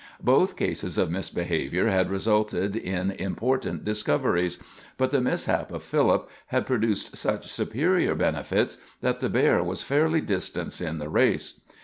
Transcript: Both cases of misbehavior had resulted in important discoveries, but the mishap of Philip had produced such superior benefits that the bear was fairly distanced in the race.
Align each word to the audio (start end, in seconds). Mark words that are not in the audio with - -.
Both 0.23 0.55
cases 0.55 0.97
of 0.97 1.11
misbehavior 1.11 1.87
had 1.89 2.09
resulted 2.09 2.75
in 2.75 3.11
important 3.11 3.85
discoveries, 3.85 4.57
but 4.97 5.11
the 5.11 5.21
mishap 5.21 5.71
of 5.71 5.83
Philip 5.83 6.27
had 6.47 6.65
produced 6.65 7.15
such 7.15 7.47
superior 7.47 8.15
benefits 8.15 8.79
that 9.01 9.19
the 9.19 9.29
bear 9.29 9.61
was 9.61 9.83
fairly 9.83 10.19
distanced 10.21 10.81
in 10.81 10.97
the 10.97 11.07
race. 11.09 11.61